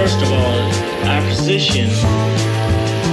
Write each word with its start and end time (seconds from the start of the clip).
first 0.00 0.22
of 0.22 0.32
all, 0.32 0.60
our 1.12 1.20
position 1.28 1.90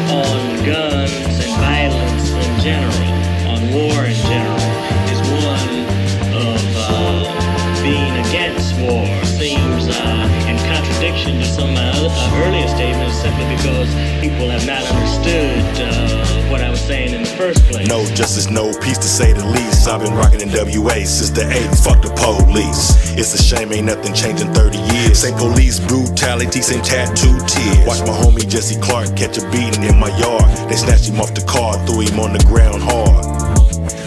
on 0.07 0.39
guns 0.63 1.35
and 1.43 1.53
violence 1.59 2.31
in 2.31 2.61
general, 2.63 3.09
on 3.51 3.59
war 3.75 4.05
in 4.05 4.15
general, 4.31 4.63
is 5.11 5.19
one 5.43 5.83
of 6.31 6.61
uh, 6.79 7.83
being 7.83 8.15
against 8.25 8.79
war. 8.79 9.03
Seems 9.25 9.89
uh, 9.89 10.47
in 10.47 10.55
contradiction 10.71 11.39
to 11.39 11.45
some 11.45 11.69
of 11.69 11.75
my 11.75 11.89
other, 11.89 12.07
uh, 12.09 12.45
earlier 12.47 12.67
statements 12.69 13.19
simply 13.19 13.43
because 13.57 13.93
people 14.21 14.49
have 14.49 14.65
not 14.65 14.83
understood 14.95 15.59
uh, 15.83 16.49
what 16.49 16.61
I 16.61 16.69
was 16.69 16.79
saying 16.79 17.13
in 17.13 17.23
the 17.23 17.35
first 17.35 17.61
place. 17.65 17.89
No 17.89 18.05
justice, 18.15 18.49
no 18.49 18.71
peace 18.79 18.97
to 18.99 19.09
say 19.09 19.33
the 19.33 19.45
least. 19.45 19.89
I've 19.89 19.99
been 19.99 20.13
rocking 20.13 20.36
in 20.57 20.81
WA 20.81 21.05
since 21.05 21.29
the 21.29 21.41
80s. 21.41 21.83
Fuck 21.83 22.01
the 22.01 22.09
police. 22.17 23.13
It's 23.17 23.33
a 23.33 23.41
shame 23.41 23.71
ain't 23.73 23.85
nothing 23.85 24.13
changed 24.13 24.41
in 24.41 24.53
30 24.53 24.77
years. 24.77 25.19
Same 25.19 25.35
police 25.35 25.79
brutality, 25.79 26.61
same 26.61 26.81
tattoo 26.81 27.37
tears. 27.45 27.85
Watch 27.85 28.01
my 28.01 28.13
homie 28.13 28.47
Jesse 28.47 28.79
Clark 28.81 29.15
catch 29.15 29.37
a 29.37 29.45
beating 29.51 29.83
in 29.83 29.99
my 29.99 30.09
yard. 30.17 30.45
They 30.69 30.75
snatched 30.75 31.09
him 31.09 31.19
off 31.19 31.33
the 31.33 31.45
car, 31.45 31.73
threw 31.85 32.01
him 32.01 32.19
on 32.19 32.33
the 32.33 32.43
ground 32.45 32.81
hard. 32.81 33.25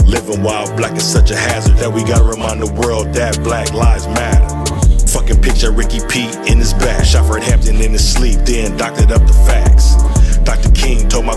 Living 0.07 0.43
while 0.43 0.67
black 0.77 0.97
is 0.97 1.07
such 1.07 1.31
a 1.31 1.37
hazard 1.37 1.77
that 1.77 1.93
we 1.93 2.03
gotta 2.03 2.25
remind 2.25 2.61
the 2.61 2.73
world 2.81 3.13
that 3.15 3.39
black 3.43 3.73
lives 3.73 4.07
matter. 4.09 4.49
Fucking 5.07 5.43
picture 5.43 5.73
Ricky 5.73 6.01
Pete 6.09 6.35
in 6.51 6.59
his 6.59 6.73
back, 6.75 7.05
shot 7.05 7.27
Fred 7.27 7.43
Hampton 7.43 7.81
in 7.81 7.93
his 7.93 8.07
sleep, 8.07 8.39
then 8.47 8.77
doctored 8.77 9.11
up 9.11 9.23
the 9.27 9.35
facts. 9.47 9.95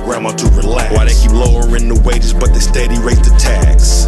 Grandma 0.04 0.32
to 0.32 0.48
relax. 0.52 0.94
Why 0.94 1.06
they 1.06 1.16
keep 1.16 1.32
lowering 1.32 1.88
the 1.88 2.00
wages, 2.06 2.34
but 2.34 2.54
they 2.54 2.60
steady 2.60 3.00
raise 3.00 3.20
the 3.20 3.36
tax. 3.40 4.06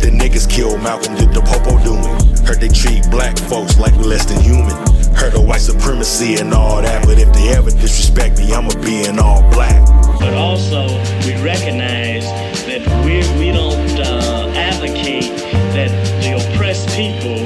The 0.00 0.10
niggas 0.10 0.48
killed 0.48 0.82
Malcolm, 0.82 1.14
did 1.14 1.32
the 1.32 1.40
popo 1.40 1.78
doing? 1.84 2.04
Heard 2.44 2.60
they 2.60 2.68
treat 2.68 3.08
black 3.10 3.38
folks 3.38 3.78
like 3.78 3.94
less 3.96 4.24
than 4.26 4.40
human. 4.40 4.74
Heard 5.14 5.34
of 5.34 5.44
white 5.44 5.60
supremacy 5.60 6.36
and 6.36 6.52
all 6.52 6.82
that, 6.82 7.06
but 7.06 7.18
if 7.18 7.32
they 7.32 7.48
ever 7.54 7.70
disrespect 7.70 8.38
me, 8.38 8.52
I'ma 8.52 8.74
be 8.82 9.04
in 9.04 9.18
all 9.18 9.42
black. 9.50 9.80
But 10.18 10.34
also, 10.34 10.88
we 11.24 11.36
recognize 11.42 12.24
that 12.66 12.82
we 13.04 13.22
we 13.38 13.52
don't 13.52 14.00
uh, 14.00 14.52
advocate 14.56 15.30
that 15.76 15.90
the 16.22 16.36
oppressed 16.40 16.88
people, 16.90 17.36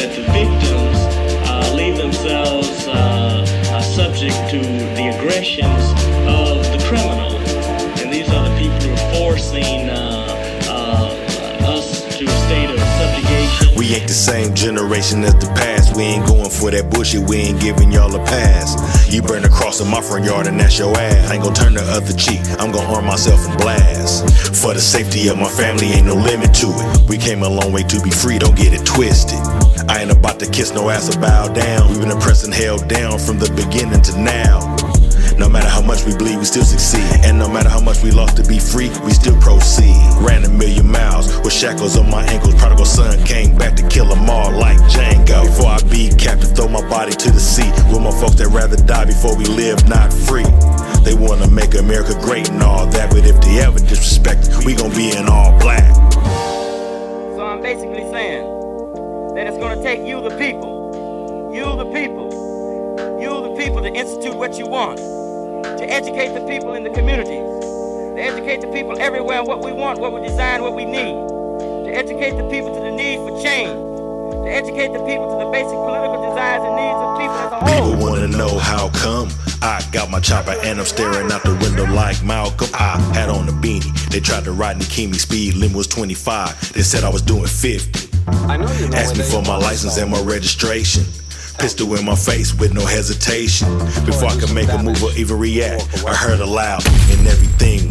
that 0.00 0.10
the 0.16 0.24
victims, 0.32 0.98
uh, 1.48 1.72
leave 1.74 1.96
themselves 1.96 2.86
uh, 2.88 3.44
uh, 3.70 3.80
subject 3.80 4.36
to 4.50 4.58
the 4.58 5.16
aggressions 5.16 5.92
of 6.26 6.64
the 6.72 6.84
criminal. 6.88 7.31
Forcing 9.52 9.90
uh, 9.90 10.64
uh, 10.68 11.76
us 11.76 12.16
to 12.16 12.24
a 12.24 12.36
state 12.46 12.70
of 12.70 12.78
subjugation. 12.78 13.76
We 13.76 13.94
ain't 13.94 14.08
the 14.08 14.14
same 14.14 14.54
generation 14.54 15.24
as 15.24 15.34
the 15.34 15.52
past. 15.54 15.94
We 15.96 16.04
ain't 16.04 16.26
going 16.26 16.50
for 16.50 16.70
that 16.70 16.90
bullshit. 16.90 17.28
We 17.28 17.36
ain't 17.36 17.60
giving 17.60 17.92
y'all 17.92 18.14
a 18.14 18.24
pass. 18.24 19.12
You 19.12 19.20
burn 19.20 19.44
a 19.44 19.48
cross 19.48 19.80
in 19.80 19.88
my 19.88 20.00
front 20.00 20.24
yard 20.24 20.46
and 20.46 20.58
that's 20.58 20.78
your 20.78 20.96
ass. 20.96 21.30
I 21.30 21.34
ain't 21.34 21.42
gonna 21.42 21.54
turn 21.54 21.74
the 21.74 21.82
other 21.82 22.12
cheek. 22.14 22.40
I'm 22.58 22.72
gonna 22.72 22.88
arm 22.88 23.04
myself 23.04 23.46
and 23.46 23.58
blast. 23.58 24.24
For 24.56 24.72
the 24.72 24.80
safety 24.80 25.28
of 25.28 25.38
my 25.38 25.48
family, 25.48 25.88
ain't 25.88 26.06
no 26.06 26.14
limit 26.14 26.54
to 26.64 26.68
it. 26.72 27.08
We 27.08 27.18
came 27.18 27.42
a 27.42 27.48
long 27.48 27.72
way 27.72 27.82
to 27.82 28.00
be 28.00 28.10
free. 28.10 28.38
Don't 28.38 28.56
get 28.56 28.72
it 28.72 28.86
twisted. 28.86 29.40
I 29.88 30.00
ain't 30.00 30.12
about 30.12 30.40
to 30.40 30.48
kiss 30.48 30.72
no 30.72 30.88
ass 30.88 31.14
or 31.14 31.20
bow 31.20 31.52
down. 31.52 31.90
We've 31.90 32.00
been 32.00 32.12
oppressed 32.12 32.44
and 32.44 32.54
held 32.54 32.88
down 32.88 33.18
from 33.18 33.38
the 33.38 33.50
beginning 33.52 34.00
to 34.02 34.18
now. 34.18 35.01
No 35.38 35.48
matter 35.48 35.68
how 35.68 35.82
much 35.82 36.04
we 36.04 36.16
bleed, 36.16 36.38
we 36.38 36.44
still 36.44 36.64
succeed. 36.64 37.04
And 37.24 37.38
no 37.38 37.48
matter 37.48 37.68
how 37.68 37.80
much 37.80 38.02
we 38.02 38.10
lost 38.10 38.36
to 38.36 38.44
be 38.44 38.58
free, 38.58 38.90
we 39.04 39.12
still 39.12 39.38
proceed. 39.40 39.96
Ran 40.20 40.44
a 40.44 40.48
million 40.48 40.90
miles 40.90 41.28
with 41.40 41.52
shackles 41.52 41.96
on 41.96 42.10
my 42.10 42.24
ankles. 42.24 42.54
Prodigal 42.54 42.84
son 42.86 43.22
came 43.24 43.56
back 43.56 43.76
to 43.76 43.88
kill 43.88 44.06
them 44.06 44.28
all 44.28 44.52
like 44.52 44.78
Django. 44.90 45.44
Before 45.46 45.70
I 45.70 45.80
be 45.90 46.10
captive, 46.10 46.54
throw 46.54 46.68
my 46.68 46.86
body 46.88 47.12
to 47.12 47.30
the 47.30 47.40
sea. 47.40 47.70
With 47.90 48.02
my 48.02 48.12
folks 48.12 48.36
that 48.36 48.48
rather 48.48 48.76
die 48.76 49.06
before 49.06 49.36
we 49.36 49.44
live 49.44 49.88
not 49.88 50.12
free. 50.12 50.46
They 51.04 51.14
wanna 51.14 51.50
make 51.50 51.74
America 51.74 52.14
great 52.20 52.48
and 52.48 52.62
all 52.62 52.86
that, 52.86 53.10
but 53.10 53.26
if 53.26 53.40
they 53.40 53.60
ever 53.60 53.78
disrespect, 53.78 54.64
we 54.64 54.74
gon' 54.74 54.94
be 54.94 55.10
in 55.10 55.28
all 55.28 55.58
black. 55.58 55.90
So 56.12 57.44
I'm 57.44 57.60
basically 57.60 58.06
saying 58.12 58.44
that 59.34 59.46
it's 59.48 59.56
to 59.56 59.82
take 59.82 60.06
you, 60.06 60.20
the 60.22 60.36
people, 60.38 61.50
you, 61.52 61.64
the 61.64 61.90
people, 61.92 62.30
you, 63.20 63.30
the 63.42 63.54
people, 63.56 63.82
to 63.82 63.92
institute 63.92 64.34
what 64.34 64.56
you 64.58 64.66
want, 64.66 65.00
to 65.82 65.90
educate 65.90 66.32
the 66.32 66.46
people 66.46 66.74
in 66.74 66.84
the 66.84 66.90
communities, 66.90 67.42
to 68.14 68.22
educate 68.22 68.60
the 68.60 68.68
people 68.68 68.96
everywhere 69.00 69.42
what 69.42 69.64
we 69.64 69.72
want, 69.72 69.98
what 69.98 70.12
we 70.12 70.20
design, 70.20 70.62
what 70.62 70.76
we 70.76 70.84
need, 70.84 71.10
to 71.82 71.90
educate 71.90 72.36
the 72.36 72.48
people 72.48 72.72
to 72.72 72.80
the 72.82 72.92
need 72.92 73.16
for 73.16 73.42
change, 73.42 73.74
to 74.46 74.46
educate 74.46 74.92
the 74.92 75.02
people 75.02 75.26
to 75.26 75.44
the 75.44 75.50
basic 75.50 75.74
political 75.74 76.22
desires 76.30 76.62
and 76.62 76.76
needs 76.78 77.00
of 77.02 77.18
people 77.18 77.34
as 77.34 77.50
a 77.50 77.58
whole. 77.58 77.90
People 77.90 78.00
wanna 78.00 78.28
know 78.28 78.58
how 78.58 78.90
come 78.90 79.28
I 79.60 79.82
got 79.90 80.08
my 80.08 80.20
chopper 80.20 80.54
and 80.62 80.78
I'm 80.78 80.86
staring 80.86 81.32
out 81.32 81.42
the 81.42 81.56
window 81.56 81.92
like 81.92 82.22
Malcolm. 82.22 82.68
I 82.74 83.00
had 83.12 83.28
on 83.28 83.48
a 83.48 83.52
beanie. 83.52 83.92
They 84.10 84.20
tried 84.20 84.44
to 84.44 84.52
ride 84.52 84.76
Nikimi 84.78 85.16
speed 85.16 85.54
limit 85.54 85.76
was 85.76 85.88
25. 85.88 86.74
They 86.74 86.82
said 86.82 87.02
I 87.02 87.08
was 87.08 87.22
doing 87.22 87.48
50. 87.48 88.08
I 88.28 88.56
know 88.56 88.70
you 88.74 88.88
know 88.88 88.96
Asked 88.96 89.18
me 89.18 89.24
for 89.24 89.42
my 89.42 89.56
license 89.56 89.98
and 89.98 90.12
my 90.12 90.22
registration. 90.22 91.02
Pistol 91.62 91.94
in 91.94 92.04
my 92.04 92.16
face 92.16 92.52
with 92.52 92.74
no 92.74 92.84
hesitation. 92.84 93.68
Before 94.04 94.26
I 94.26 94.34
could 94.34 94.52
make 94.52 94.68
a 94.68 94.82
move 94.82 95.00
or 95.00 95.12
even 95.12 95.38
react, 95.38 96.04
I 96.04 96.12
heard 96.12 96.40
a 96.40 96.44
loud 96.44 96.84
and 96.84 97.24
everything. 97.28 97.81